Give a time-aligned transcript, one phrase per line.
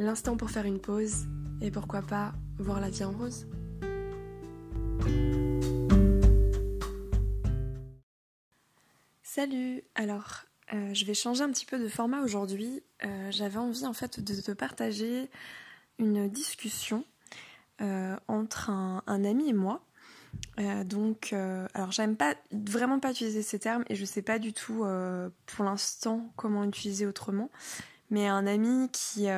[0.00, 1.26] L'instant pour faire une pause
[1.60, 3.48] et pourquoi pas voir la vie en rose.
[9.24, 12.80] Salut Alors, euh, je vais changer un petit peu de format aujourd'hui.
[13.04, 15.28] Euh, j'avais envie en fait de te partager
[15.98, 17.04] une discussion
[17.80, 19.82] euh, entre un, ami et moi.
[20.84, 21.32] donc,
[21.74, 24.84] alors j'aime pas vraiment pas utiliser ces termes et je sais pas du tout
[25.46, 27.50] pour l'instant comment utiliser autrement.
[28.10, 29.28] Mais un ami qui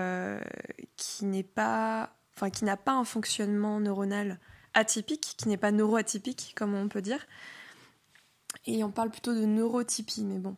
[0.96, 4.38] qui n'est pas, enfin qui n'a pas un fonctionnement neuronal
[4.74, 7.27] atypique, qui n'est pas neuroatypique comme on peut dire.
[8.66, 10.56] Et on parle plutôt de neurotypie, mais bon.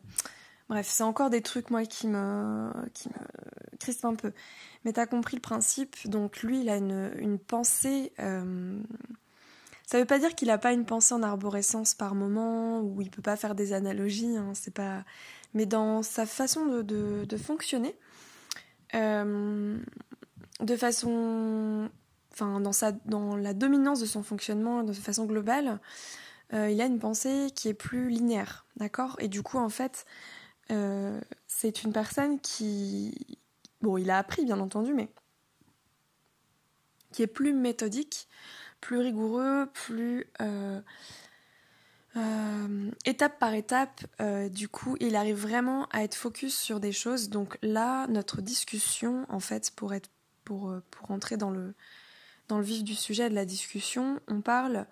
[0.69, 4.31] Bref, c'est encore des trucs, moi, qui me, qui me crispent un peu.
[4.83, 5.95] Mais t'as compris le principe.
[6.07, 8.13] Donc, lui, il a une, pensée.
[8.19, 8.79] Euh...
[9.85, 13.11] Ça veut pas dire qu'il a pas une pensée en arborescence par moment, ou il
[13.11, 15.03] peut pas faire des analogies, hein, c'est pas.
[15.53, 17.95] Mais dans sa façon de, fonctionner,
[18.95, 19.77] euh,
[20.59, 21.89] de façon.
[22.31, 25.79] Enfin, dans, sa, dans la dominance de son fonctionnement, de façon globale,
[26.53, 29.15] euh, il a une pensée qui est plus linéaire, d'accord?
[29.19, 30.07] Et du coup, en fait,
[30.71, 33.37] euh, c'est une personne qui...
[33.81, 35.09] Bon, il a appris, bien entendu, mais
[37.11, 38.27] qui est plus méthodique,
[38.81, 40.25] plus rigoureux, plus...
[42.15, 44.01] Euh, étape par étape,
[44.51, 47.29] du coup, il arrive vraiment à être focus sur des choses.
[47.29, 50.09] Donc là, notre discussion, en fait, pour être,
[50.43, 51.73] pour, pour entrer dans le,
[52.47, 54.85] dans le vif du sujet de la discussion, on parle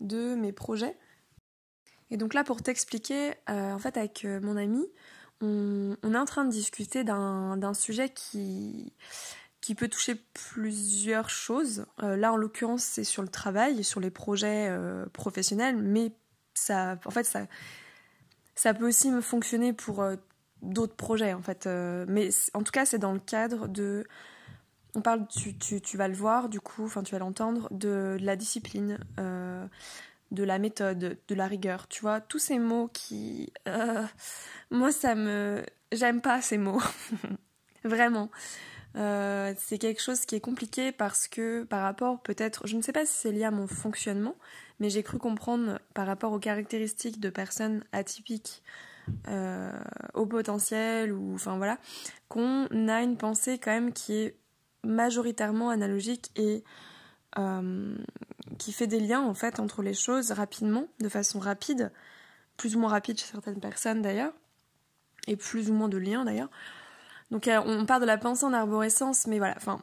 [0.00, 0.96] de mes projets.
[2.10, 4.86] Et donc là, pour t'expliquer, euh, en fait, avec euh, mon ami,
[5.40, 8.92] on, est en train de discuter d'un sujet qui,
[9.60, 11.86] qui peut toucher plusieurs choses.
[12.02, 14.74] Euh, là, en l'occurrence, c'est sur le travail sur les projets
[15.12, 16.12] professionnels, mais
[16.58, 17.46] ça, en fait, ça,
[18.54, 20.04] ça peut aussi me fonctionner pour
[20.62, 21.66] d'autres projets, en fait.
[21.66, 24.06] mais en tout cas, c'est dans le cadre de
[24.94, 28.16] on parle, tu, tu, tu, vas le voir du coup, enfin tu vas l'entendre, de,
[28.20, 29.66] la discipline, euh,
[30.30, 33.52] de la méthode, de la rigueur, tu vois, tous ces mots qui...
[33.66, 34.04] Euh,
[34.70, 35.64] moi ça me...
[35.92, 36.82] J'aime pas ces mots,
[37.84, 38.30] vraiment.
[38.96, 42.92] Euh, c'est quelque chose qui est compliqué parce que par rapport peut-être, je ne sais
[42.92, 44.36] pas si c'est lié à mon fonctionnement,
[44.80, 48.62] mais j'ai cru comprendre par rapport aux caractéristiques de personnes atypiques
[50.14, 51.78] au potentiel ou enfin voilà,
[52.28, 54.36] qu'on a une pensée quand même qui est
[54.84, 56.64] majoritairement analogique et
[57.38, 57.96] euh,
[58.58, 61.92] qui fait des liens en fait entre les choses rapidement, de façon rapide,
[62.56, 64.32] plus ou moins rapide chez certaines personnes d'ailleurs,
[65.26, 66.50] et plus ou moins de liens d'ailleurs.
[67.30, 69.80] Donc euh, on parle de la pensée en arborescence, mais voilà, enfin,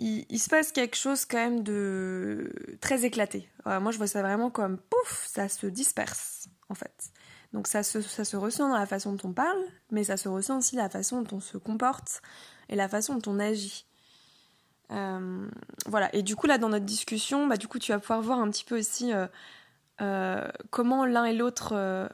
[0.00, 3.48] il, se passe quelque chose quand même de très éclaté.
[3.64, 7.10] moi je vois ça vraiment comme pouf, ça se disperse en fait.
[7.52, 10.28] Donc ça se, ça se ressent dans la façon dont on parle, mais ça se
[10.28, 12.20] ressent aussi dans la façon dont on se comporte,
[12.68, 13.86] et la façon dont on agit.
[14.92, 15.48] Euh,
[15.86, 18.40] voilà, et du coup là dans notre discussion, bah, du coup tu vas pouvoir voir
[18.40, 19.26] un petit peu aussi euh,
[20.00, 22.08] euh, comment l'un et l'autre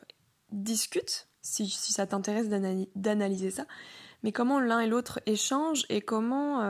[0.51, 3.67] discutent, si, si ça t'intéresse d'analyser ça,
[4.23, 6.61] mais comment l'un et l'autre échangent et comment,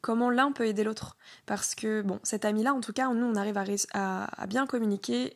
[0.00, 1.16] comment l'un peut aider l'autre.
[1.46, 3.58] Parce que bon, cet ami-là en tout cas, nous on arrive
[3.92, 5.34] à, bien communiquer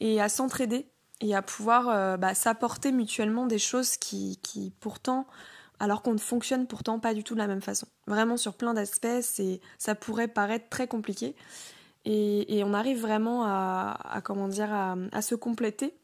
[0.00, 0.86] et, à s'entraider
[1.20, 4.38] et à pouvoir bah, s'apporter mutuellement des choses qui,
[4.80, 5.26] pourtant
[5.78, 7.86] alors qu'on ne fonctionne pourtant pas du tout de la même façon.
[8.06, 9.08] Vraiment sur plein d'aspects,
[9.78, 11.34] ça pourrait paraître très compliqué.
[12.04, 15.94] Et, on arrive vraiment à, comment dire, à, se compléter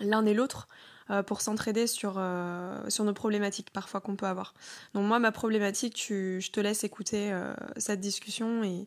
[0.00, 0.89] l'un et l'autre euh,
[1.22, 4.54] pour s'entraider sur, euh, sur nos problématiques parfois qu'on peut avoir.
[4.94, 8.86] Donc moi, ma problématique, je te laisse écouter euh, cette discussion et,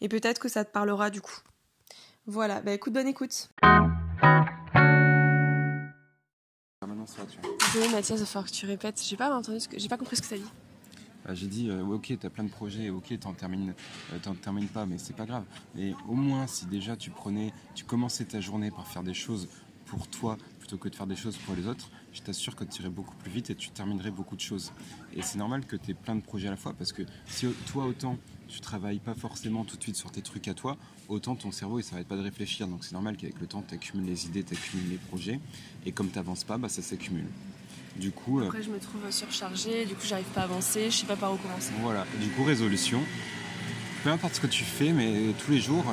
[0.00, 1.38] et peut-être que ça te parlera du coup.
[2.26, 3.48] Voilà, bah écoute, bonne écoute.
[7.72, 9.02] Désolée Mathias, il va falloir que tu répètes.
[9.02, 10.50] J'ai pas entendu ce que j'ai pas compris ce que ça dit.
[11.24, 13.74] Bah, j'ai dit euh, ok t'as plein de projets, ok t'en termines,
[14.12, 15.44] euh, t'en termines pas, mais c'est pas grave.
[15.74, 19.48] Mais au moins si déjà tu prenais, tu commençais ta journée par faire des choses
[19.86, 22.82] pour toi plutôt que de faire des choses pour les autres, je t'assure que tu
[22.82, 24.72] irais beaucoup plus vite et tu terminerais beaucoup de choses.
[25.14, 27.46] Et c'est normal que tu aies plein de projets à la fois parce que si
[27.70, 28.18] toi autant
[28.48, 30.76] tu travailles pas forcément tout de suite sur tes trucs à toi,
[31.08, 32.66] autant ton cerveau il s'arrête pas de réfléchir.
[32.66, 35.40] Donc c'est normal qu'avec le temps tu accumules les idées, tu accumules les projets
[35.84, 37.28] et comme tu n'avances pas, bah, ça s'accumule.
[37.96, 41.06] Du coup, Après, je me trouve surchargée, du coup, j'arrive pas à avancer, je sais
[41.06, 41.72] pas par où commencer.
[41.80, 43.00] Voilà, du coup, résolution.
[44.06, 45.84] Peu importe ce que tu fais, mais tous les jours,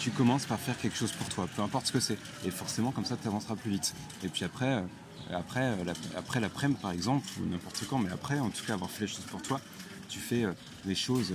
[0.00, 2.18] tu commences par faire quelque chose pour toi, peu importe ce que c'est.
[2.44, 3.94] Et forcément, comme ça, tu avanceras plus vite.
[4.24, 4.82] Et puis après,
[5.30, 5.72] après,
[6.16, 9.06] après l'après-midi, par exemple, ou n'importe quand, mais après, en tout cas, avoir fait les
[9.06, 9.60] choses pour toi,
[10.08, 10.44] tu fais
[10.84, 11.34] des choses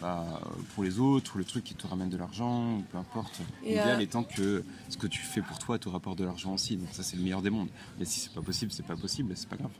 [0.00, 0.40] bah,
[0.74, 3.42] pour les autres, ou le truc qui te ramène de l'argent, ou peu importe.
[3.62, 4.02] L'idéal euh...
[4.02, 6.78] étant que ce que tu fais pour toi te rapporte de l'argent aussi.
[6.78, 7.68] Donc ça, c'est le meilleur des mondes.
[7.98, 9.72] Mais si c'est pas possible, c'est pas possible, c'est pas grave.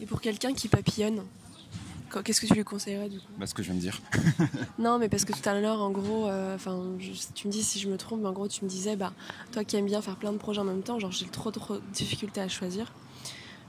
[0.00, 1.20] Et pour quelqu'un qui papillonne,
[2.10, 4.00] qu'est-ce que tu lui conseillerais du coup bah, Ce que je viens de dire.
[4.78, 6.82] non, mais parce que tout à l'heure, en gros, euh, enfin,
[7.34, 9.12] tu me dis si je me trompe, mais en gros, tu me disais, bah,
[9.52, 11.76] toi qui aimes bien faire plein de projets en même temps, genre j'ai trop trop
[11.76, 12.92] de difficultés à choisir.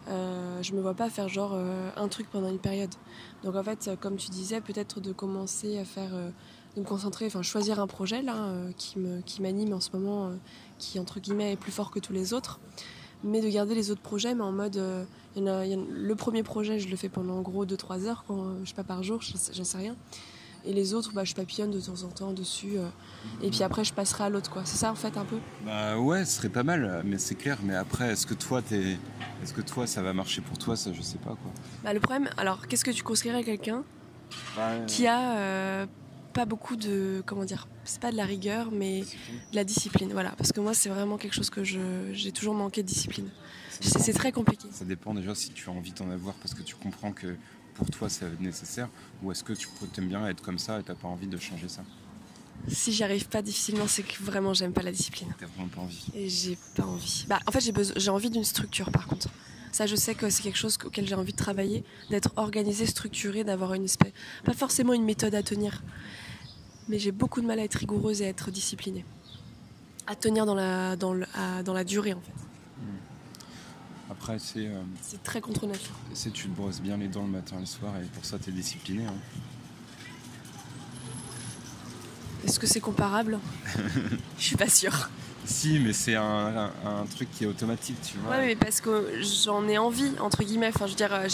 [0.08, 2.94] Euh, je me vois pas faire genre euh, un truc pendant une période.
[3.44, 6.30] Donc en fait, comme tu disais, peut-être de commencer à faire, euh,
[6.76, 10.32] de me concentrer, enfin choisir un projet là qui me qui m'anime en ce moment,
[10.80, 12.60] qui entre guillemets est plus fort que tous les autres,
[13.24, 14.82] mais de garder les autres projets, mais en mode,
[15.36, 18.70] y a, le premier projet, je le fais pendant en gros 2-3 heures, quand, je
[18.70, 19.96] sais pas par jour, j'en sais rien.
[20.64, 22.78] Et les autres, bah, je papillonne de temps en temps dessus.
[22.78, 22.88] Euh,
[23.42, 24.62] et puis après, je passerai à l'autre, quoi.
[24.64, 25.38] C'est ça, en fait, un peu?
[25.66, 27.58] Bah ouais, ce serait pas mal, mais c'est clair.
[27.64, 28.98] Mais après, est-ce que toi, es...
[29.42, 30.76] est-ce que toi, ça va marcher pour toi?
[30.76, 31.52] Ça, je sais pas, quoi.
[31.84, 33.84] Bah, le problème, alors, qu'est-ce que tu conseillerais à quelqu'un
[34.56, 35.86] bah, qui a euh,
[36.32, 37.24] pas beaucoup de.
[37.26, 40.12] Comment dire C'est pas de la rigueur, mais de la discipline.
[40.14, 40.32] Voilà.
[40.32, 43.30] Parce que moi, c'est vraiment quelque chose que j'ai toujours manqué de discipline.
[43.80, 44.68] C'est très compliqué.
[44.72, 47.36] Ça dépend déjà si tu as envie d'en avoir parce que tu comprends que
[47.74, 48.90] pour toi c'est nécessaire
[49.24, 49.68] ou est-ce que tu
[49.98, 51.84] aimes bien être comme ça et t'as pas envie de changer ça?
[52.68, 55.34] Si j'y arrive pas difficilement, c'est que vraiment j'aime pas la discipline.
[55.40, 56.06] T'as vraiment pas envie.
[56.14, 57.26] Et j'ai pas envie.
[57.28, 59.30] Bah, en fait, j'ai besoin, j'ai envie d'une structure par contre.
[59.72, 63.44] Ça, je sais que c'est quelque chose auquel j'ai envie de travailler, d'être organisé, structuré,
[63.44, 64.12] d'avoir une espèce,
[64.44, 65.82] pas forcément une méthode à tenir,
[66.92, 69.06] mais j'ai beaucoup de mal à être rigoureuse et à être disciplinée,
[70.06, 71.16] à tenir dans la, dans,
[71.64, 72.34] dans la durée en fait.
[74.12, 74.68] Après, c'est.
[74.68, 75.96] Euh, c'est très contre nature.
[76.14, 78.38] C'est tu te brosses bien les dents le matin et le soir et pour ça,
[78.38, 79.06] tu es discipliné.
[79.06, 79.14] Hein.
[82.44, 83.40] Est-ce que c'est comparable?
[84.38, 85.10] Je suis pas sûre.
[85.46, 86.72] Si, mais c'est un,
[87.16, 88.32] truc qui est automatique, tu vois.
[88.32, 90.68] Ouais, mais parce que j'en ai envie, entre guillemets.
[90.68, 91.28] Enfin, je veux dire, euh,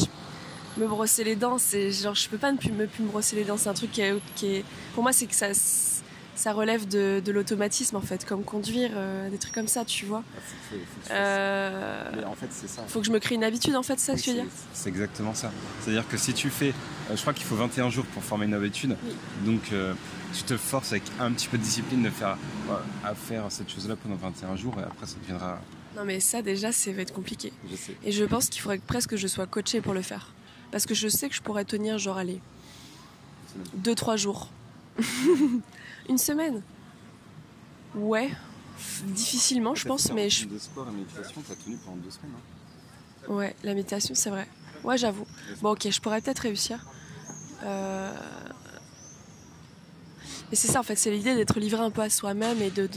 [0.78, 3.36] me brosser les dents, c'est genre, je peux pas ne plus me, plus me brosser
[3.36, 3.58] les dents.
[3.58, 4.66] C'est un truc qui est.
[4.94, 5.54] Pour moi, c'est que ça
[6.38, 10.24] ça relève de, l'automatisme en fait, comme conduire, euh, des trucs comme ça, tu vois.
[11.10, 12.84] Ah, euh, Mais en fait, c'est ça.
[12.88, 14.52] Faut que je me crée une habitude en fait, c'est ça que tu veux dire
[14.74, 15.52] C'est exactement ça.
[15.82, 18.54] C'est-à-dire que si tu fais, euh, je crois qu'il faut 21 jours pour former une
[18.54, 18.96] habitude,
[19.46, 19.74] donc
[20.34, 22.38] tu te forces avec un petit peu de discipline de faire,
[23.04, 25.60] à faire cette chose-là pendant 21 jours et après ça deviendra.
[25.96, 27.52] Non mais ça déjà, ça va être compliqué.
[28.04, 30.32] Et je pense qu'il faudrait presque que je sois coachée pour le faire.
[30.72, 32.42] Parce que je sais que je pourrais tenir genre, allez,
[33.84, 34.50] 2-3 jours.
[36.10, 36.62] Une semaine
[37.96, 38.32] Ouais,
[39.06, 40.46] difficilement, je pense, mais je.
[40.46, 42.32] De sport et méditation, t'as tenu pendant deux semaines.
[43.28, 44.48] Hein ouais, la méditation, c'est vrai.
[44.84, 45.26] Ouais, j'avoue.
[45.62, 46.86] Bon, ok, je pourrais peut-être réussir.
[47.64, 48.14] Euh...
[50.50, 52.88] Mais c'est ça, en fait, c'est l'idée d'être livré un peu à soi-même et de,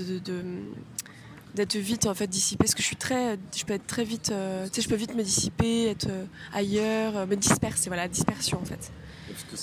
[1.54, 4.30] d'être vite en fait dissipé parce que je suis très je peux être très vite
[4.30, 8.60] euh, tu sais je peux vite me dissiper être euh, ailleurs me disperser voilà dispersion
[8.60, 8.92] en fait
[9.28, 9.56] parce que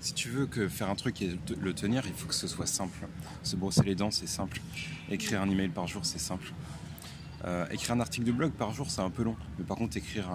[0.00, 2.66] si tu veux que faire un truc et le tenir, il faut que ce soit
[2.66, 3.06] simple.
[3.42, 4.60] Se brosser les dents, c'est simple.
[5.10, 6.54] Écrire un email par jour, c'est simple.
[7.44, 9.36] Euh, écrire un article de blog par jour, c'est un peu long.
[9.58, 10.30] Mais par contre, écrire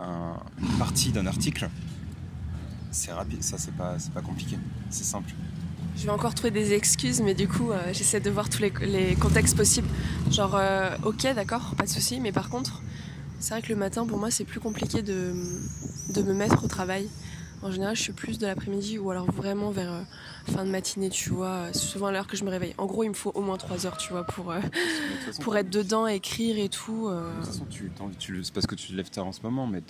[0.00, 1.70] une partie d'un article,
[2.90, 3.42] c'est rapide.
[3.44, 4.58] Ça, c'est pas, pas compliqué.
[4.90, 5.32] C'est simple.
[5.96, 9.14] Je vais encore trouver des excuses, mais du coup, euh, j'essaie de voir tous les,
[9.14, 9.88] contextes possibles.
[10.30, 12.82] Genre, euh, ok, d'accord, pas de souci, mais par contre,
[13.38, 15.32] c'est vrai que le matin, pour moi, c'est plus compliqué de,
[16.12, 17.08] de me mettre au travail.
[17.62, 20.02] En général, je suis plus de l'après-midi ou alors vraiment vers euh,
[20.52, 21.68] fin de matinée, tu vois.
[21.72, 22.74] C'est souvent à l'heure que je me réveille.
[22.76, 24.52] En gros, il me faut au moins 3 heures, tu vois, pour,
[25.40, 27.08] pour être dedans, écrire et tout.
[27.08, 29.66] De toute façon, tu, tu, c'est parce que tu te lèves tard en ce moment,
[29.66, 29.80] mais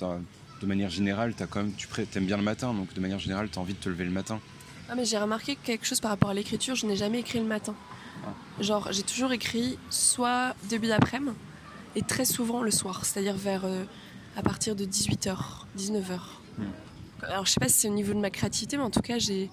[0.61, 3.49] de manière générale, as quand même, tu aimes bien le matin, donc de manière générale,
[3.51, 4.39] tu as envie de te lever le matin.
[4.89, 7.47] Ah, mais j'ai remarqué quelque chose par rapport à l'écriture, je n'ai jamais écrit le
[7.47, 7.75] matin.
[8.25, 8.63] Ah.
[8.63, 11.37] Genre, j'ai toujours écrit soit début d'après-midi
[11.97, 13.65] et très souvent le soir, c'est-à-dire vers
[14.37, 15.37] à partir de 18h,
[15.79, 16.19] 19h
[17.29, 19.19] alors je sais pas si c'est au niveau de ma créativité, mais en tout cas
[19.19, 19.51] j'ai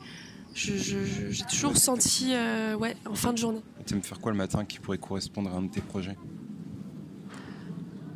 [0.54, 3.62] j'ai toujours senti euh, ouais en fin de journée.
[3.86, 6.18] Tu aimes faire quoi le matin qui pourrait correspondre à un de tes projets?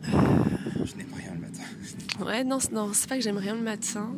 [0.03, 0.11] Euh.
[0.83, 1.63] Je n'aime rien le matin.
[2.25, 4.11] Ouais non non c'est pas que j'aime rien le matin.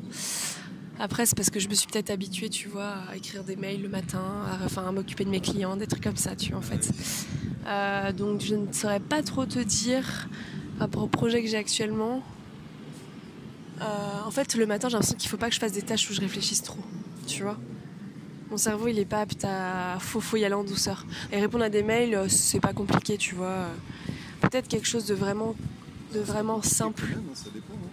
[0.99, 3.81] Après, c'est parce que je me suis peut-être habituée, tu vois, à écrire des mails
[3.83, 6.59] le matin, à, enfin, à m'occuper de mes clients, des trucs comme ça, tu vois,
[6.59, 6.91] en fait.
[7.67, 10.27] Euh, donc, je ne saurais pas trop te dire
[10.77, 12.23] par rapport au projet que j'ai actuellement.
[13.81, 13.85] Euh,
[14.25, 16.13] en fait, le matin, j'ai l'impression qu'il faut pas que je fasse des tâches où
[16.13, 16.79] je réfléchisse trop.
[17.27, 17.57] Tu vois
[18.49, 19.97] Mon cerveau, il est pas apte à.
[19.99, 21.05] Faut, faut y aller en douceur.
[21.31, 23.67] Et répondre à des mails, euh, c'est pas compliqué, tu vois.
[24.41, 25.55] Peut-être quelque chose de vraiment,
[26.13, 27.17] de vraiment simple.
[27.35, 27.86] Ça dépend, hein.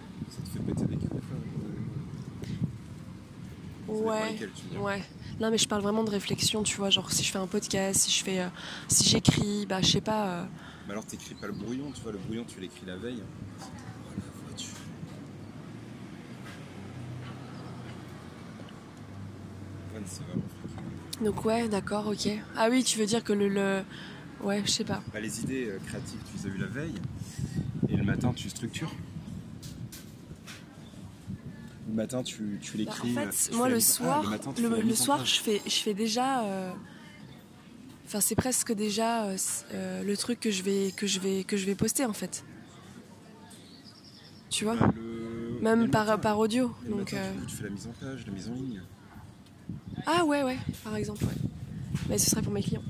[4.03, 4.37] Ouais.
[4.79, 5.03] Ouais.
[5.39, 6.89] Non, mais je parle vraiment de réflexion, tu vois.
[6.89, 8.39] Genre, si je fais un podcast, si je fais.
[8.41, 8.47] euh,
[8.87, 10.27] si j'écris, bah, je sais pas.
[10.27, 10.45] euh,
[10.87, 13.21] Mais alors t'écris pas le brouillon, tu vois, le brouillon tu l'écris la veille.
[13.61, 14.69] Oh la voiture.
[19.93, 21.23] Ouais, c'est vraiment fliqué.
[21.25, 22.29] Donc, ouais, d'accord, ok.
[22.57, 23.47] Ah oui, tu veux dire que le.
[23.49, 23.81] le...
[24.43, 25.01] Ouais, je sais pas.
[25.13, 26.95] Bah, les idées euh, créatives, tu les as eues la veille,
[27.89, 28.93] et le matin, tu structures.
[31.87, 33.13] Le matin, tu, tu Bah, l'écris.
[33.17, 35.93] en euh, fait, tu moi le ah, soir, le, matin, soir, je fais, je fais
[35.93, 36.43] déjà.
[36.45, 36.71] euh,
[38.07, 39.37] Enfin, c'est presque déjà euh,
[39.73, 42.43] euh, le truc que je vais que je vais que je vais poster en fait.
[44.49, 46.71] Tu vois, Bah, le- même par matin, par audio.
[46.87, 48.81] Donc matin, euh, tu, tu fais la mise en page, la mise en ligne.
[50.05, 51.49] ah ouais ouais, par exemple ouais.
[52.09, 52.83] Mais ce serait pour mes clients.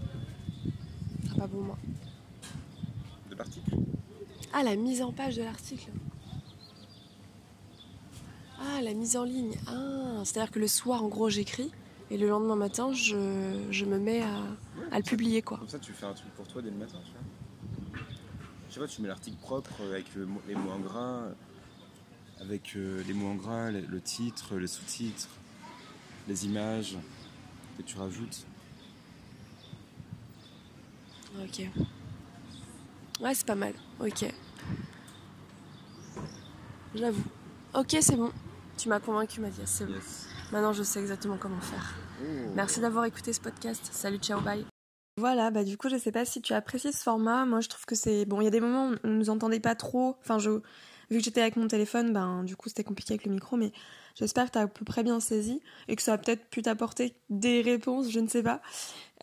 [1.24, 1.78] Ce serait pas pour moi.
[3.30, 3.72] de l'article.
[4.54, 5.92] Ah la mise en page de l'article.
[8.68, 9.56] Ah la mise en ligne.
[9.68, 11.72] Ah c'est-à-dire que le soir en gros j'écris
[12.10, 14.40] et le lendemain matin je, je me mets à,
[14.92, 15.58] à le publier quoi.
[15.58, 18.02] Comme ça, tu fais un truc pour toi dès le matin, tu vois.
[18.70, 21.24] Je sais pas, tu mets l'article propre avec le les mots en gras,
[22.42, 25.30] avec euh, les mots en gras, le, le titre, les sous-titres,
[26.28, 26.98] les images
[27.78, 28.46] que tu rajoutes.
[31.42, 31.70] Ok.
[33.22, 33.74] Ouais, c'est pas mal.
[34.00, 34.26] Ok.
[36.96, 37.24] J'avoue.
[37.74, 38.32] Ok, c'est bon.
[38.77, 39.70] Tu m'as convaincu, Mathias.
[39.70, 39.94] C'est bon.
[39.94, 40.27] Yes.
[40.51, 41.96] Maintenant, je sais exactement comment faire.
[42.22, 42.25] Oh.
[42.55, 43.88] Merci d'avoir écouté ce podcast.
[43.91, 44.65] Salut, ciao, bye.
[45.17, 47.46] Voilà, bah du coup, je sais pas si tu as apprécié ce format.
[47.46, 48.41] Moi, je trouve que c'est bon.
[48.41, 50.17] Il y a des moments où on nous entendait pas trop.
[50.22, 50.62] Enfin, je
[51.10, 53.72] vu que j'étais avec mon téléphone, ben du coup, c'était compliqué avec le micro, mais
[54.15, 56.62] j'espère que tu as à peu près bien saisi et que ça a peut-être pu
[56.62, 58.12] t'apporter des réponses.
[58.12, 58.62] Je ne sais pas.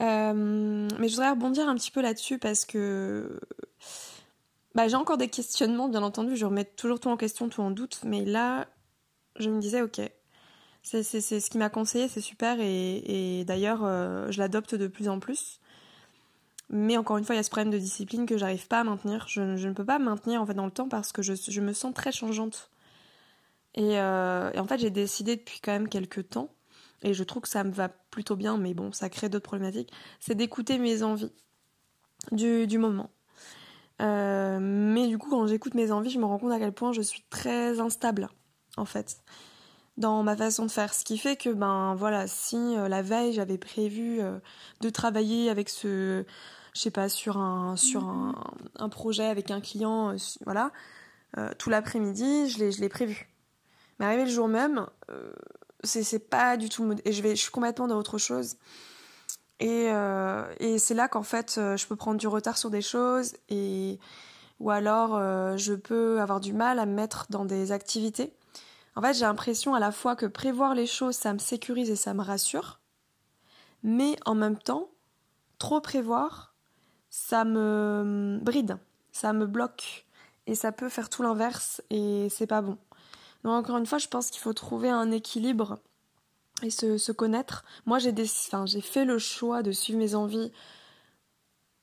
[0.00, 3.40] Euh, mais je voudrais rebondir un petit peu là-dessus parce que
[4.74, 6.36] bah, j'ai encore des questionnements, bien entendu.
[6.36, 8.00] Je remets toujours tout en question, tout en doute.
[8.04, 8.68] Mais là,
[9.38, 10.00] je me disais, ok,
[10.82, 12.58] c'est ce qui m'a conseillé, c'est super.
[12.60, 15.60] Et, d'ailleurs, euh, je l'adopte de plus en plus.
[16.70, 18.84] Mais encore une fois, il y a ce problème de discipline que j'arrive pas à
[18.84, 19.26] maintenir.
[19.28, 21.72] Je, ne peux pas maintenir en fait dans le temps parce que je, je me
[21.72, 22.70] sens très changeante.
[23.74, 26.50] Et, euh, et en fait, j'ai décidé depuis quand même quelques temps,
[27.02, 29.92] et je trouve que ça me va plutôt bien, mais bon, ça crée d'autres problématiques,
[30.20, 31.32] c'est d'écouter mes envies
[32.32, 33.10] du, du moment.
[34.00, 36.92] Euh, mais du coup, quand j'écoute mes envies, je me rends compte à quel point
[36.92, 38.28] je suis très instable,
[38.76, 39.18] en fait,
[39.96, 40.94] dans ma façon de faire.
[40.94, 44.38] Ce qui fait que, ben voilà, si euh, la veille j'avais prévu euh,
[44.80, 46.24] de travailler avec ce,
[46.74, 48.34] je sais pas, sur un, sur un,
[48.78, 50.70] un projet avec un client, euh, voilà,
[51.58, 53.30] tout l'après-midi, je l'ai, prévu.
[53.98, 54.86] Mais arrivé le jour même,
[55.82, 56.94] c'est, pas du tout.
[57.06, 58.56] Et je, vais, je suis complètement dans autre chose.
[59.58, 59.86] Et,
[60.60, 63.98] et c'est là qu'en fait, je peux prendre du retard sur des choses et
[64.60, 65.16] ou alors
[65.56, 68.34] je peux avoir du mal à me mettre dans des activités.
[68.94, 71.96] En fait, j'ai l'impression à la fois que prévoir les choses, ça me sécurise et
[71.96, 72.80] ça me rassure,
[73.82, 74.90] mais en même temps,
[75.58, 76.54] trop prévoir,
[77.08, 78.78] ça me bride,
[79.12, 80.06] ça me bloque
[80.46, 82.78] et ça peut faire tout l'inverse et c'est pas bon.
[83.44, 85.78] Donc encore une fois, je pense qu'il faut trouver un équilibre
[86.62, 87.64] et se, connaître.
[87.86, 88.12] Moi, j'ai
[88.80, 90.52] fait le choix de suivre mes envies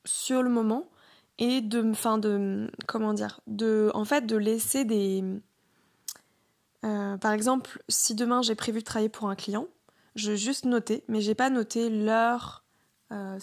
[0.05, 0.89] sur le moment
[1.37, 5.23] et de, de, comment dire, de, en fait, de laisser des,
[6.85, 9.67] euh, par exemple, si demain j'ai prévu de travailler pour un client,
[10.15, 12.63] je vais juste noter, mais j'ai pas noté l'heure,
[13.11, 13.37] euh,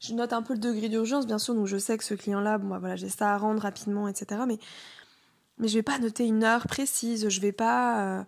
[0.00, 2.58] je note un peu le degré d'urgence, bien sûr, donc je sais que ce client-là,
[2.58, 4.42] bon, bah, voilà, j'ai ça à rendre rapidement, etc.
[4.46, 4.58] Mais,
[5.58, 8.24] mais je vais pas noter une heure précise, je vais pas, euh,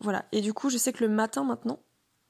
[0.00, 0.24] voilà.
[0.32, 1.80] Et du coup, je sais que le matin maintenant,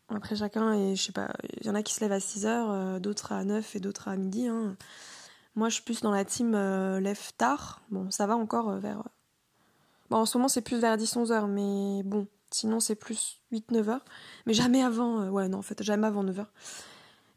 [0.09, 2.47] après chacun, et je sais pas, il y en a qui se lèvent à 6
[2.47, 4.49] heures, d'autres à 9 et d'autres à midi.
[4.49, 4.77] hein.
[5.55, 6.53] Moi, je suis plus dans la team
[6.99, 7.83] lève tard.
[7.91, 9.03] Bon, ça va encore vers.
[10.11, 13.89] Bon, en ce moment, c'est plus vers 10-11 heures, mais bon, sinon, c'est plus 8-9
[13.91, 14.05] heures.
[14.47, 15.21] Mais jamais avant.
[15.23, 16.53] euh, ouais, non, en fait, jamais avant 9 heures.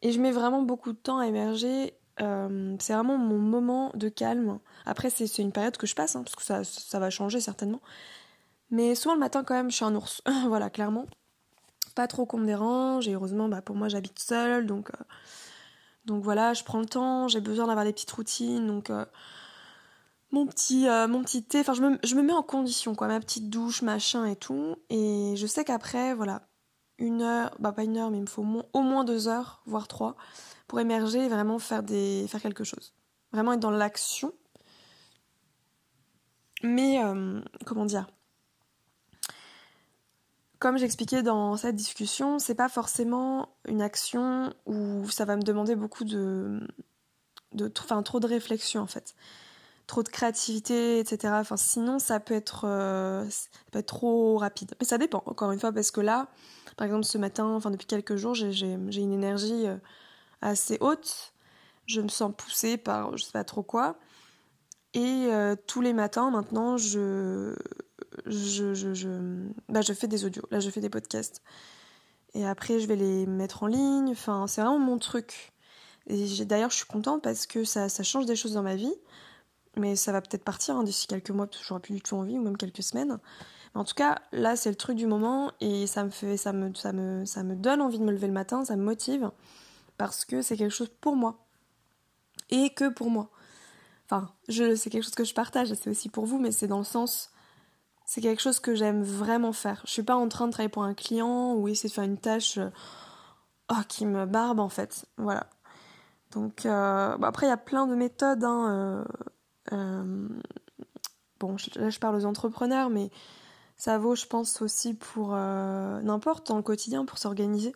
[0.01, 1.93] Et je mets vraiment beaucoup de temps à émerger.
[2.21, 4.59] euh, c'est vraiment mon moment de calme.
[4.85, 7.81] Après, c'est une période que je passe, hein, parce que ça, ça va changer certainement.
[8.71, 10.21] Mais souvent le matin, quand même, je suis un ours.
[10.47, 11.05] voilà, clairement.
[11.95, 13.07] Pas trop qu'on me dérange.
[13.07, 14.65] Et heureusement, bah, pour moi, j'habite seule.
[14.65, 15.03] Donc, euh,
[16.05, 17.27] donc voilà, je prends le temps.
[17.27, 18.65] J'ai besoin d'avoir des petites routines.
[18.67, 18.91] Donc,
[20.31, 21.59] mon, petit, euh, mon petit thé.
[21.59, 23.07] Enfin, je me, mets en condition, quoi.
[23.07, 24.75] Ma petite douche, machin et tout.
[24.89, 26.47] Et je sais qu'après, voilà,
[26.97, 29.27] une heure, bah pas une heure, mais il me faut au moins- au moins deux
[29.27, 30.15] heures, voire trois,
[30.67, 32.93] pour émerger et vraiment faire, des, faire quelque chose.
[33.33, 34.33] Vraiment être dans l'action.
[36.63, 38.07] Mais, euh, comment dire?
[40.59, 45.75] Comme j'expliquais dans cette discussion, c'est pas forcément une action où ça va me demander
[45.75, 46.59] beaucoup de,
[47.53, 49.15] de enfin, trop de réflexion en fait.
[49.91, 51.33] Trop de créativité, etc.
[51.41, 54.73] Enfin, sinon, ça peut être, euh, ça peut être trop rapide.
[54.79, 56.29] Mais ça dépend, encore une fois, parce que là,
[56.77, 59.75] par exemple, ce matin, enfin, depuis quelques jours, j'ai une énergie euh,
[60.39, 61.33] assez haute.
[61.87, 63.97] Je me sens poussée par je sais pas trop quoi.
[64.93, 66.81] Et euh, tous les matins, maintenant, bah,
[69.81, 70.43] je fais des audios.
[70.51, 71.41] Là, je fais des podcasts.
[72.33, 74.11] Et après, je vais les mettre en ligne.
[74.11, 75.51] Enfin, c'est vraiment mon truc.
[76.07, 78.95] D'ailleurs, je suis contente parce que ça change des choses dans ma vie.
[79.77, 82.15] Mais ça va peut-être partir hein, d'ici quelques mois, parce que j'aurai plus du tout
[82.15, 83.19] envie, ou même quelques semaines.
[83.73, 86.51] Mais en tout cas, là, c'est le truc du moment et ça me, fait, ça,
[86.51, 89.31] me, ça, me, ça me donne envie de me lever le matin, ça me motive,
[89.97, 91.45] parce que c'est quelque chose pour moi.
[92.49, 93.29] Et que pour moi.
[94.05, 96.83] Enfin, c'est quelque chose que je partage, c'est aussi pour vous, mais c'est dans le
[96.83, 97.31] sens.
[98.05, 99.81] C'est quelque chose que j'aime vraiment faire.
[99.85, 102.17] Je suis pas en train de travailler pour un client ou essayer de faire une
[102.17, 102.69] tâche euh,
[103.71, 105.05] oh, qui me barbe en fait.
[105.15, 105.47] Voilà.
[106.31, 108.43] Donc, euh, après, il y a plein de méthodes.
[108.43, 109.05] Hein, euh,
[109.71, 113.09] bon, là je parle aux entrepreneurs, mais
[113.81, 117.75] ça vaut, je pense, aussi pour euh, n'importe dans le quotidien, pour s'organiser.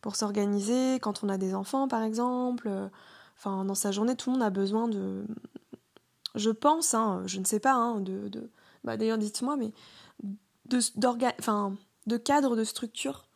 [0.00, 2.66] Pour s'organiser quand on a des enfants, par exemple.
[2.66, 2.88] Euh,
[3.36, 5.26] enfin, dans sa journée, tout le monde a besoin de.
[6.34, 8.28] Je pense, hein, je ne sais pas, hein, de.
[8.28, 8.50] de...
[8.84, 9.74] Bah, D'ailleurs, dites-moi, mais.
[10.64, 10.78] De,
[11.38, 13.26] enfin, de cadre, de structure.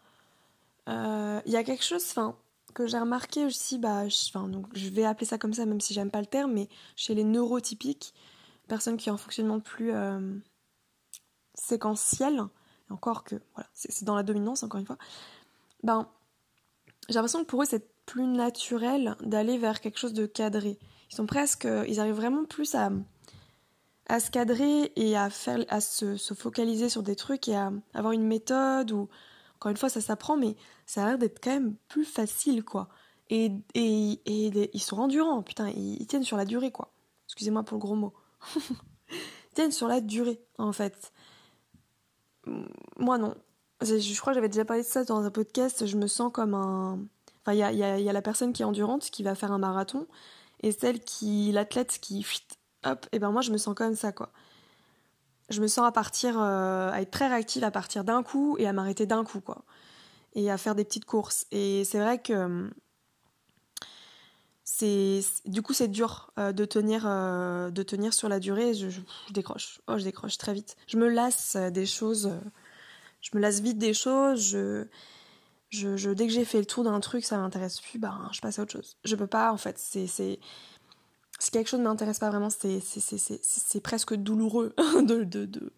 [0.87, 2.07] Il y a quelque chose.
[2.09, 2.37] Enfin,
[2.77, 5.81] que j'ai remarqué aussi, bah, je, enfin, donc je vais appeler ça comme ça, même
[5.81, 8.13] si j'aime pas le terme, mais chez les neurotypiques,
[8.69, 10.37] personnes qui ont un fonctionnement plus euh,
[11.55, 12.43] séquentiel,
[12.89, 14.99] et encore que, voilà, c'est dans la dominance, encore une fois,
[15.85, 16.07] ben,
[17.09, 20.79] j'ai l'impression que pour eux, c'est plus naturel d'aller vers quelque chose de cadré.
[21.11, 22.91] Ils sont presque, ils arrivent vraiment plus à,
[24.07, 27.73] à se cadrer et à, faire, à se, se focaliser sur des trucs et à
[27.95, 29.09] avoir une méthode ou
[29.57, 30.57] encore une fois, ça s'apprend, mais
[30.87, 32.89] ça a l'air d'être quand même plus facile, quoi.
[33.29, 36.93] Et, et, et, ils sont endurants, putain, ils, tiennent sur la durée, quoi.
[37.27, 38.15] Excusez-moi pour le gros mot.
[38.57, 41.13] ils tiennent sur la durée, en fait.
[42.99, 43.35] Moi, non.
[43.83, 45.87] Je crois que j'avais déjà parlé de ça dans un podcast.
[45.87, 47.01] Je me sens comme un.
[47.43, 49.35] Enfin, il y a, y, a, y a, la personne qui est endurante, qui va
[49.35, 50.07] faire un marathon,
[50.61, 51.51] et celle qui.
[51.53, 52.25] l'athlète qui.
[52.85, 54.31] Hop, et ben moi, je me sens comme ça, quoi
[55.49, 58.67] je me sens à partir, euh, à être très réactive à partir d'un coup et
[58.67, 59.65] à m'arrêter d'un coup, quoi.
[60.37, 61.47] Et à faire des petites courses.
[61.51, 62.71] Et c'est vrai que
[64.65, 68.75] c'est, du coup, c'est dur euh, de tenir, euh, de tenir sur la durée.
[68.75, 69.01] Je,
[69.33, 69.81] décroche.
[69.89, 70.77] Oh, je décroche très vite.
[70.87, 72.31] Je me lasse des choses.
[73.21, 74.41] je me lasse vite des choses.
[74.41, 74.85] Je,
[75.71, 77.99] je, dès que j'ai fait le tour d'un truc, ça m'intéresse plus.
[77.99, 78.97] Ben, je passe à autre chose.
[79.05, 79.79] Je peux pas, en fait.
[79.79, 80.39] C'est, c'est
[81.39, 85.73] si quelque chose ne m'intéresse pas vraiment, c'est presque douloureux de, de,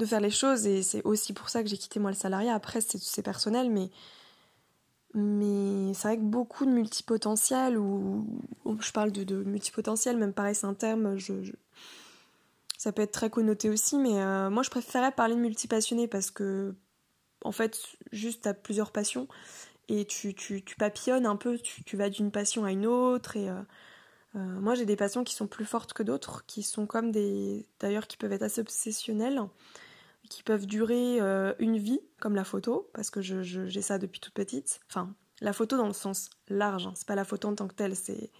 [0.00, 0.66] de, faire les choses.
[0.66, 2.54] Et c'est aussi pour ça que j'ai quitté moi le salariat.
[2.54, 3.90] Après, c'est personnel, mais,
[5.14, 8.26] mais c'est vrai que beaucoup de multipotentiels, ou,
[8.80, 11.34] je parle de, de multipotentiel, même pareil, c'est un terme, je,
[12.78, 16.30] ça peut être très connoté aussi, mais euh, moi je préférais parler de multipassionné parce
[16.30, 16.74] que,
[17.44, 17.78] en fait,
[18.12, 19.28] juste t'as plusieurs passions
[19.88, 23.48] et tu, tu, tu papillonnes un peu, tu, vas d'une passion à une autre et.
[23.48, 23.60] Euh,
[24.36, 27.66] euh, moi, j'ai des passions qui sont plus fortes que d'autres, qui sont comme des.
[27.80, 29.42] D'ailleurs, qui peuvent être assez obsessionnelles,
[30.30, 34.32] qui peuvent durer euh, une vie, comme la photo, parce que j'ai ça depuis toute
[34.32, 34.80] petite.
[34.88, 36.92] Enfin, la photo dans le sens large, hein.
[36.94, 38.30] c'est pas la photo en tant que telle, c'est.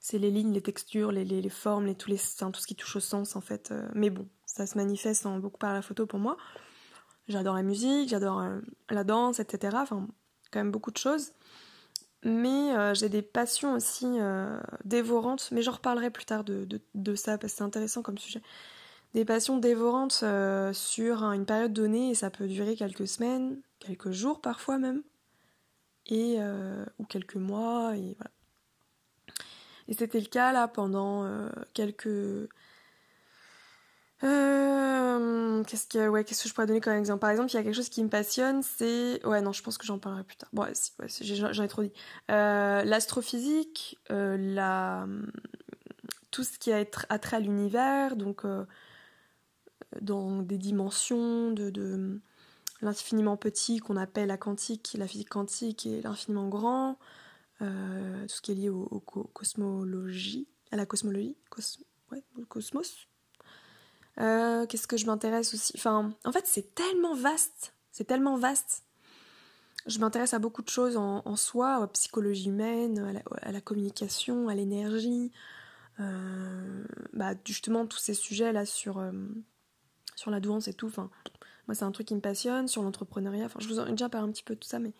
[0.00, 2.96] C'est les lignes, les textures, les, les, formes, les, tous les, tout ce qui touche
[2.96, 3.70] au sens en fait.
[3.70, 3.88] Euh.
[3.94, 6.36] mais bon, ça se manifeste en beaucoup par la photo pour moi.
[7.26, 8.44] J'adore la musique, j'adore
[8.90, 9.78] la danse, etc.
[9.80, 10.06] Enfin,
[10.50, 11.32] quand même beaucoup de choses
[12.24, 16.80] mais euh, j'ai des passions aussi euh, dévorantes, mais j'en reparlerai plus tard de,
[17.14, 18.42] ça parce que c'est intéressant comme sujet.
[19.14, 24.10] Des passions dévorantes euh, sur une période donnée et ça peut durer quelques semaines, quelques
[24.10, 25.02] jours parfois même,
[26.06, 26.38] et,
[26.98, 28.30] ou quelques mois, et voilà.
[29.88, 31.26] Et c'était le cas là pendant
[31.74, 32.48] quelques
[34.24, 37.20] euh, qu'est-ce que ouais, qu'est-ce que je pourrais donner comme exemple?
[37.20, 39.76] Par exemple, il y a quelque chose qui me passionne, c'est ouais non, je pense
[39.76, 40.48] que j'en parlerai plus tard.
[40.52, 40.66] Bon,
[41.08, 41.92] j'en ai trop dit.
[42.30, 45.06] Euh, l'astrophysique, euh, la
[46.30, 48.44] tout ce qui a attrait à l'univers, donc
[50.00, 52.20] dans des dimensions de, de
[52.82, 56.98] l'infiniment petit qu'on appelle la quantique, la physique quantique et l'infiniment grand,
[57.60, 57.66] tout
[58.28, 61.36] ce qui est lié au, cosmologie, à la cosmologie,
[62.36, 63.08] au cosmos,
[64.20, 65.72] euh, qu'est-ce que je m'intéresse aussi?
[65.76, 67.74] Enfin, en fait, c'est tellement vaste.
[67.90, 68.84] C'est tellement vaste.
[69.86, 74.48] Je m'intéresse à beaucoup de choses en, soi, à la psychologie humaine, à la, communication,
[74.48, 75.30] à l'énergie.
[76.00, 79.12] Euh, bah, justement, tous ces sujets-là sur, euh,
[80.16, 80.86] sur la douance et tout.
[80.86, 81.10] Enfin,
[81.66, 83.46] moi, c'est un truc qui me passionne, sur l'entrepreneuriat.
[83.46, 84.92] Enfin, je vous en ai déjà parlé un petit peu de tout ça, mais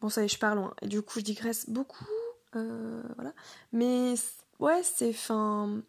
[0.00, 0.74] bon, ça y est, je pars loin.
[0.82, 2.06] Et du coup, je digresse beaucoup.
[2.52, 3.32] voilà.
[3.72, 4.14] Mais
[4.58, 5.82] ouais, c'est fin.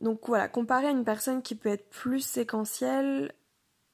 [0.00, 3.32] Donc voilà, comparé à une personne qui peut être plus séquentielle,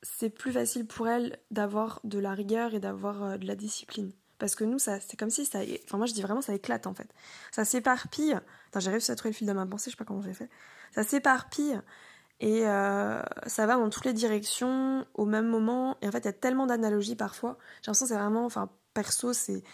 [0.02, 4.12] c'est plus facile pour elle d'avoir de la rigueur et d'avoir euh, de la discipline.
[4.38, 5.60] Parce que nous, ça, c'est comme si ça.
[5.84, 7.08] Enfin, moi, je dis vraiment, ça éclate en fait.
[7.50, 8.32] Ça s'éparpille.
[8.68, 10.32] Attends, j'ai réussi à trouver le fil de ma pensée, je sais pas comment j'ai
[10.32, 10.48] fait.
[10.94, 11.78] Ça s'éparpille
[12.40, 15.96] et euh, ça va dans toutes les directions au même moment.
[16.02, 17.58] Et en fait, il y a tellement d'analogies parfois.
[17.82, 18.44] J'ai l'impression que c'est vraiment.
[18.44, 19.64] Enfin, perso, c'est.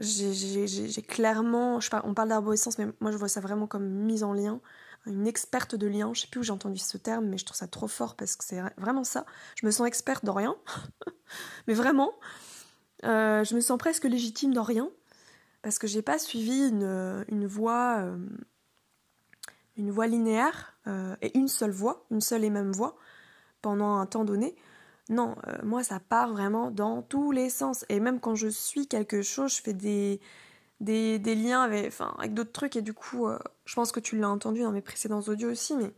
[0.00, 1.78] J'ai clairement.
[1.90, 4.60] Pas, on parle d'arborescence, mais moi, je vois ça vraiment comme mise en lien
[5.06, 6.12] une experte de lien.
[6.14, 8.36] Je sais plus où j'ai entendu ce terme, mais je trouve ça trop fort parce
[8.36, 9.26] que c'est vraiment ça.
[9.56, 10.56] Je me sens experte dans rien,
[11.66, 12.14] mais vraiment,
[13.04, 14.90] euh, je me sens presque légitime dans rien
[15.62, 18.16] parce que j'ai pas suivi une, une voie, euh,
[19.76, 22.96] une voie linéaire euh, et une seule voie, une seule et même voie
[23.62, 24.54] pendant un temps donné.
[25.10, 27.84] Non, moi ça part vraiment dans tous les sens.
[27.90, 30.18] Et même quand je suis quelque chose, je fais des,
[30.84, 31.92] des, liens avec,
[32.34, 35.20] d'autres trucs et du coup, euh, je pense que tu l'as entendu dans mes précédents
[35.20, 35.92] audios aussi, mais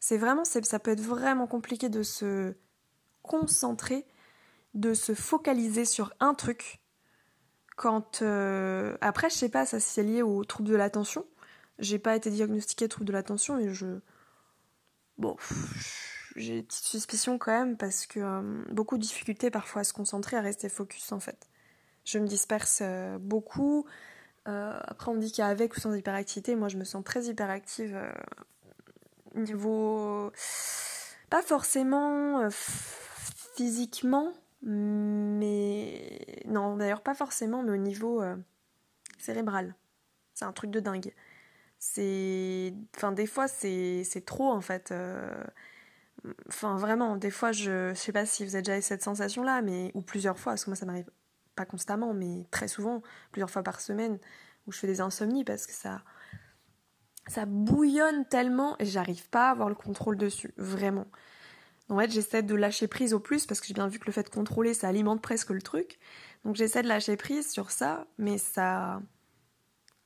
[0.00, 2.54] c'est vraiment, ça peut être vraiment compliqué de se
[3.22, 4.06] concentrer,
[4.74, 6.80] de se focaliser sur un truc
[7.76, 11.24] quand euh, après je sais pas ça c'est lié au trouble de l'attention
[11.78, 14.00] j'ai pas été diagnostiquée trouble de l'attention mais je
[15.18, 15.36] bon
[16.36, 19.92] j'ai une petite suspicion quand même parce que euh, beaucoup de difficultés parfois à se
[19.92, 21.48] concentrer à rester focus en fait
[22.08, 23.84] je me disperse euh, beaucoup.
[24.46, 26.56] Euh, après, on dit qu'il y a avec ou sans hyperactivité.
[26.56, 28.00] Moi, je me sens très hyperactive
[29.34, 30.32] niveau.
[31.28, 36.42] Pas forcément physiquement, mais.
[36.46, 38.22] Non, d'ailleurs, pas forcément, mais au niveau
[39.18, 39.74] cérébral.
[40.32, 41.12] C'est un truc de dingue.
[41.78, 42.74] C'est.
[42.96, 44.92] Enfin, des fois, c'est trop en fait.
[46.48, 47.90] Enfin, vraiment, des fois, je...
[47.90, 50.64] je sais pas si vous avez déjà eu cette sensation-là, mais ou plusieurs fois, parce
[50.64, 51.10] que moi, ça m'arrive
[51.54, 54.18] pas constamment, mais très souvent, plusieurs fois par semaine,
[54.66, 56.02] où je fais des insomnies parce que ça,
[57.26, 61.06] ça bouillonne tellement et j'arrive pas à avoir le contrôle dessus, vraiment.
[61.88, 64.12] En fait, j'essaie de lâcher prise au plus parce que j'ai bien vu que le
[64.12, 65.98] fait de contrôler, ça alimente presque le truc.
[66.44, 69.00] Donc j'essaie de lâcher prise sur ça, mais ça.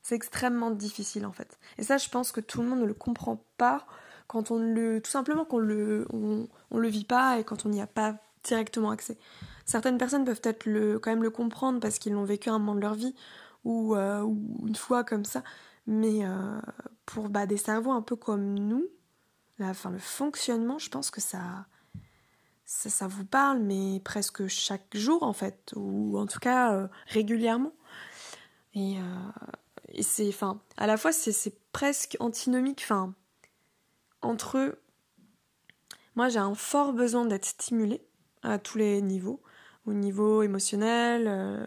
[0.03, 1.59] C'est extrêmement difficile en fait.
[1.79, 3.87] Et ça, je pense que tout le monde ne le comprend pas
[4.27, 5.01] quand on le.
[5.01, 6.07] Tout simplement qu'on le.
[6.13, 9.17] On, le vit pas et quand on n'y a pas directement accès.
[9.65, 12.75] Certaines personnes peuvent peut-être le, quand même le comprendre parce qu'ils l'ont vécu un moment
[12.75, 13.15] de leur vie
[13.65, 14.27] ou, euh,
[14.67, 15.45] une fois comme ça.
[15.87, 16.61] Mais euh,
[17.07, 18.87] pour bah, des cerveaux un peu comme nous,
[19.59, 21.67] la, le fonctionnement, je pense que ça,
[22.65, 27.73] ça, vous parle, mais presque chaque jour en fait, ou en tout cas euh, régulièrement.
[28.75, 28.97] Et,
[29.93, 33.15] et c'est, enfin, à la fois c'est presque antinomique, enfin,
[34.23, 34.79] entre
[36.17, 38.03] moi j'ai un fort besoin d'être stimulée
[38.43, 39.41] à tous les niveaux,
[39.87, 41.67] au niveau émotionnel, euh,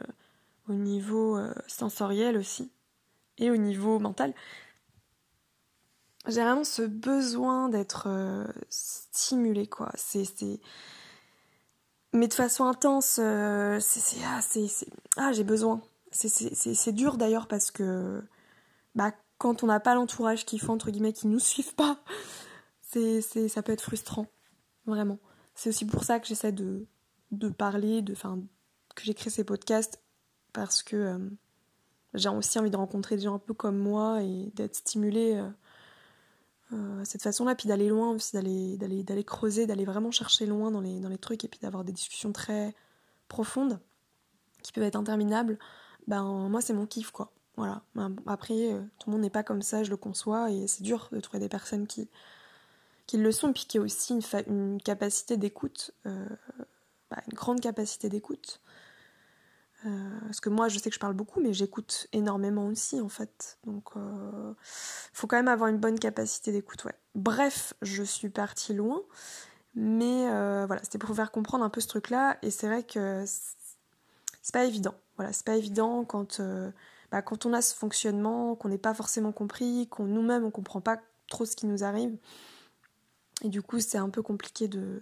[0.68, 2.72] au niveau euh, sensoriel aussi,
[3.38, 4.34] et au niveau mental.
[6.28, 9.92] J'ai vraiment ce besoin d'être euh, stimulé, quoi.
[9.94, 10.26] C'est,
[12.14, 14.40] Mais de façon intense, c'est, ah,
[15.18, 15.82] ah, j'ai besoin.
[16.16, 18.24] C'est, dur d'ailleurs parce que
[18.96, 22.00] bah, quand on n'a pas l'entourage qui fait, entre guillemets, qui nous suivent pas,
[22.82, 24.28] c'est, ça peut être frustrant,
[24.86, 25.20] vraiment.
[25.56, 26.86] C'est aussi pour ça que j'essaie de,
[27.32, 28.40] de parler, de, enfin,
[28.96, 30.02] que j'ai créé ces podcasts
[30.54, 31.30] parce que euh,
[32.14, 35.50] j'ai aussi envie de rencontrer des gens un peu comme moi et d'être stimulée euh,
[36.74, 40.72] euh, cette façon-là, puis d'aller loin aussi, d'aller, d'aller, d'aller creuser, d'aller vraiment chercher loin
[40.72, 42.74] dans les, dans les trucs et puis d'avoir des discussions très
[43.28, 43.80] profondes
[44.64, 45.60] qui peuvent être interminables.
[46.08, 47.32] Ben, moi, c'est mon kiff, quoi.
[47.58, 47.82] Voilà.
[47.96, 51.10] Ben, après, tout le monde n'est pas comme ça, je le conçois, et c'est dur
[51.12, 52.10] de trouver des personnes qui,
[53.08, 55.92] qui le sont, puis qui ont aussi une, capacité d'écoute
[57.10, 58.62] bah, une grande capacité d'écoute.
[59.86, 63.10] Euh, parce que moi, je sais que je parle beaucoup, mais j'écoute énormément aussi, en
[63.10, 63.60] fait.
[63.66, 64.54] Donc, il euh,
[65.14, 66.96] faut quand même avoir une bonne capacité d'écoute, ouais.
[67.14, 69.04] Bref, je suis partie loin,
[69.76, 72.84] mais euh, voilà, c'était pour vous faire comprendre un peu ce truc-là, et c'est vrai
[72.84, 74.96] que c'est pas évident.
[75.18, 76.42] Voilà, c'est pas évident quand,
[77.12, 80.82] bah, quand on a ce fonctionnement, qu'on n'est pas forcément compris, qu'on nous-mêmes on comprend
[80.82, 82.18] pas trop ce qui nous arrive.
[83.44, 85.02] Et du coup, c'est un peu compliqué de,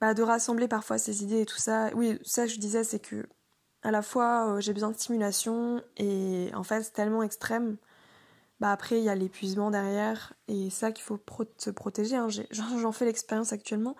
[0.00, 1.90] bah, de rassembler parfois ces idées et tout ça.
[1.94, 3.26] Oui, ça je disais, c'est que
[3.82, 7.76] à la fois euh, j'ai besoin de stimulation et en fait c'est tellement extrême.
[8.60, 11.20] Bah après il y a l'épuisement derrière et ça qu'il faut
[11.58, 12.16] se protéger.
[12.16, 12.28] Hein.
[12.50, 13.96] J'en fais l'expérience actuellement.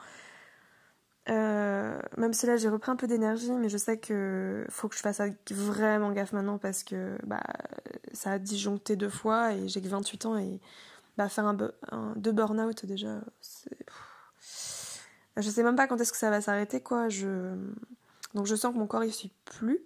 [1.29, 4.97] Euh, même si là j'ai repris un peu d'énergie, mais je sais que faut que
[4.97, 7.43] je fasse vraiment gaffe maintenant parce que bah,
[8.13, 10.59] ça a disjoncté deux fois et j'ai que 28 ans et
[11.17, 11.57] bah, faire un,
[12.17, 13.79] deux burn-out déjà, c'est
[15.37, 17.09] je sais même pas quand est-ce que ça va s'arrêter, quoi.
[18.35, 19.81] Donc je sens que mon corps il suit plus,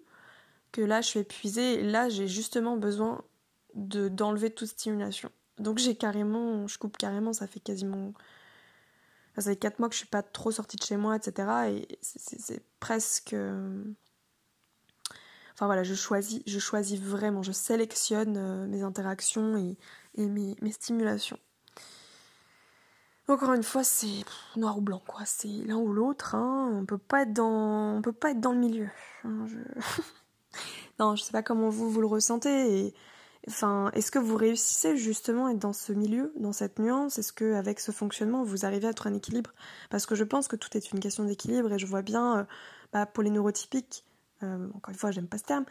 [0.73, 3.23] que là je suis épuisée, là j'ai justement besoin
[3.75, 5.31] de d'enlever toute stimulation.
[5.59, 8.13] Donc j'ai carrément, je coupe carrément, ça fait quasiment
[9.43, 11.49] ça fait 4 mois que je suis pas trop sortie de chez moi, etc.
[11.69, 13.35] Et c'est presque.
[13.35, 13.85] Euh,
[15.55, 21.39] enfin voilà, je choisis, je choisis vraiment, je sélectionne euh, mes interactions et, mes, stimulations.
[23.29, 24.25] Encore une fois, c'est
[24.57, 25.25] noir ou blanc, quoi.
[25.27, 26.35] C'est l'un ou l'autre.
[26.35, 26.71] Hein.
[26.73, 28.89] On peut pas être dans, on peut pas être dans le milieu.
[29.25, 29.59] Hein, je...
[31.01, 32.95] non, je sais pas comment vous vous le ressentez.
[33.49, 37.19] Enfin, est-ce que vous réussissez justement à être dans ce milieu, dans cette nuance?
[37.19, 39.53] Est-ce que avec ce fonctionnement, vous arrivez à être un équilibre?
[39.89, 42.45] Parce que je pense que tout est une question d'équilibre et je vois bien, euh,
[42.93, 44.05] bah, pour les neurotypiques,
[44.43, 45.65] euh, encore une fois, j'aime pas ce terme,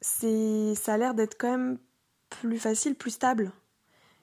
[0.00, 1.78] ça a l'air d'être quand même
[2.28, 3.52] plus facile, plus stable.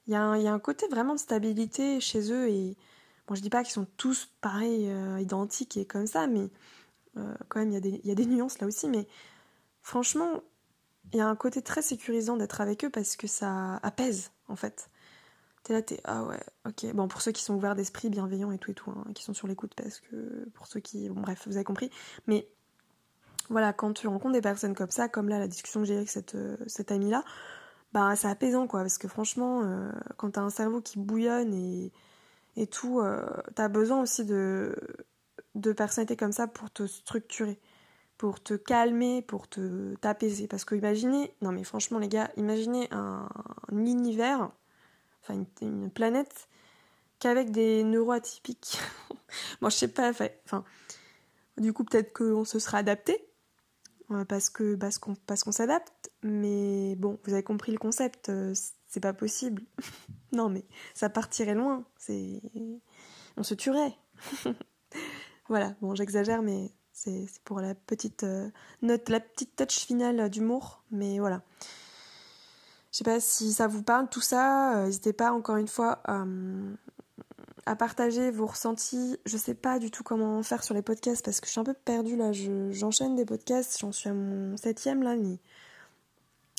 [0.07, 2.75] Il y, a un, côté vraiment de stabilité chez eux et
[3.27, 6.49] bon, je dis pas qu'ils sont tous pareils, euh, identiques et comme ça, mais
[7.47, 8.89] quand même, il y, y a des nuances là aussi.
[8.89, 9.07] Mais
[9.81, 10.41] franchement,
[11.13, 14.55] il y a un côté très sécurisant d'être avec eux parce que ça apaise en
[14.55, 14.89] fait.
[15.63, 16.93] T'es là, t'es ah ouais, ok.
[16.93, 19.33] Bon, pour ceux qui sont ouverts d'esprit, bienveillants et tout et tout, hein, qui sont
[19.33, 21.09] sur l'écoute parce que pour ceux qui.
[21.09, 21.89] Bon, bref, vous avez compris.
[22.27, 22.47] Mais
[23.49, 26.09] voilà, quand tu rencontres des personnes comme ça, comme là, la discussion que j'ai avec
[26.09, 26.57] cette, euh,
[26.89, 27.23] amie-là,
[27.93, 28.81] bah c'est apaisant quoi.
[28.81, 31.91] Parce que franchement, euh, quand t'as un cerveau qui bouillonne et,
[32.57, 34.75] et tout, euh, t'as besoin aussi de,
[35.55, 37.59] de personnalités comme ça pour te structurer
[38.23, 40.47] pour te calmer, pour te t'apaiser.
[40.47, 43.27] Parce que imaginez, non mais franchement les gars, imaginez un,
[43.69, 44.49] univers,
[45.21, 46.47] enfin une, planète,
[47.19, 48.79] qu'avec des neuroatypiques.
[49.59, 50.11] Moi je sais pas,
[50.45, 50.63] enfin,
[51.57, 53.27] du coup peut-être qu'on se sera adapté,
[54.11, 58.29] euh, parce que parce qu'on parce qu'on s'adapte, mais bon, vous avez compris le concept,
[58.29, 58.53] euh,
[58.87, 59.63] c'est pas possible.
[60.31, 62.41] non mais ça partirait loin, c'est,
[63.35, 63.97] on se tuerait.
[65.49, 66.71] voilà, bon j'exagère, mais
[67.03, 68.49] c'est pour la petite euh,
[68.81, 71.41] note, la petite touch finale d'humour, mais voilà.
[72.91, 74.77] Je sais pas si ça vous parle tout ça.
[74.77, 76.73] Euh, n'hésitez pas encore une fois euh,
[77.65, 79.17] à partager vos ressentis.
[79.25, 81.65] Je sais pas du tout comment faire sur les podcasts parce que je suis un
[81.65, 82.31] peu perdue là.
[82.71, 85.39] J'enchaîne des podcasts, j'en suis à mon septième là, mais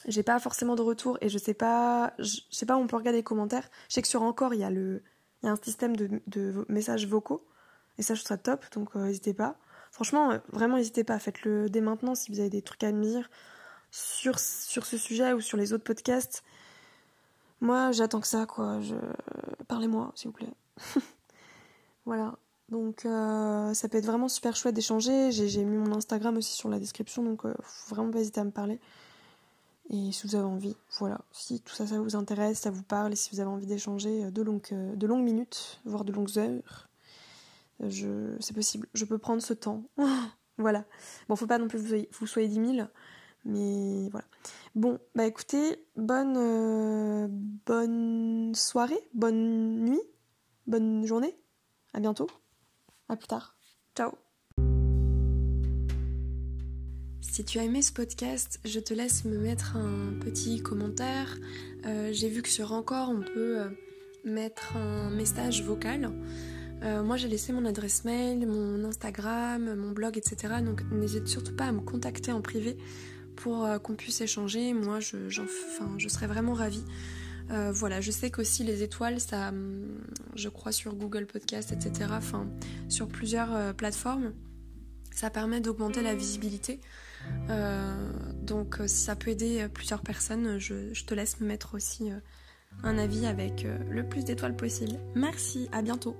[0.07, 3.20] j'ai pas forcément de retour et je sais pas, je sais pas on peut regarder
[3.20, 3.70] les commentaires.
[3.88, 5.02] Je sais que sur encore il y a le,
[5.42, 7.46] il y a un système de messages vocaux
[7.96, 9.57] et ça je trouve ça top, donc n'hésitez pas.
[9.94, 13.00] Franchement, euh, vraiment, n'hésitez pas, faites-le dès maintenant si vous avez des trucs à me
[13.00, 13.30] dire
[13.92, 16.42] sur, ce sujet ou sur les autres podcasts.
[17.61, 18.80] Moi, j'attends que ça, quoi.
[19.68, 20.52] Parlez-moi, s'il vous plaît.
[22.07, 22.35] voilà.
[22.70, 25.30] Donc, euh, ça peut être vraiment super chouette d'échanger.
[25.30, 28.44] J'ai mis mon Instagram aussi sur la description, donc euh, faut vraiment pas hésiter à
[28.44, 28.80] me parler.
[29.90, 31.20] Et si vous avez envie, voilà.
[31.30, 34.28] Si tout ça, ça vous intéresse, ça vous parle, et si vous avez envie d'échanger
[34.35, 36.88] longues, de longues minutes, voire de longues heures,
[37.80, 39.84] c'est possible, je peux prendre ce temps.
[40.58, 40.84] voilà.
[41.28, 42.88] Bon, faut pas non plus que vous soyez, 10 000,
[43.44, 44.26] mais voilà.
[44.74, 50.02] Bon, bah écoutez, bonne, euh, bonne soirée, bonne nuit,
[50.66, 51.37] bonne journée.
[51.92, 52.26] À bientôt.
[53.08, 53.56] À plus tard.
[53.96, 54.12] Ciao.
[57.20, 61.37] Si tu as aimé ce podcast, je te laisse me mettre un petit commentaire.
[61.84, 63.68] Euh, j'ai vu que sur Encore, on peut euh,
[64.24, 66.12] mettre un message vocal.
[66.85, 70.55] Euh, moi, j'ai laissé mon adresse mail, mon Instagram, mon blog, etc.
[70.62, 72.77] Donc, n'hésite surtout pas à me contacter en privé
[73.37, 74.75] pour euh, qu'on puisse échanger.
[74.75, 76.85] Moi, je, serais vraiment ravie.
[77.51, 79.99] Euh, voilà, je sais qu'aussi les étoiles, ça, hum,
[80.35, 82.11] je crois sur Google Podcast, etc.
[82.12, 82.49] Enfin,
[82.88, 84.33] sur plusieurs plateformes,
[85.11, 86.81] ça permet d'augmenter la visibilité.
[88.42, 92.11] donc, si ça peut aider plusieurs personnes, je, te laisse me mettre aussi
[92.83, 94.99] un avis avec le plus d'étoiles possible.
[95.14, 96.16] Merci, à bientôt.